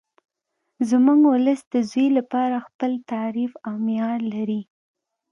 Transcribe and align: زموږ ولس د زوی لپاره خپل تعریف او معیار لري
زموږ 0.89 1.19
ولس 1.31 1.61
د 1.73 1.75
زوی 1.89 2.07
لپاره 2.17 2.57
خپل 2.67 2.91
تعریف 3.11 3.51
او 3.67 3.73
معیار 3.85 4.19
لري 4.33 4.61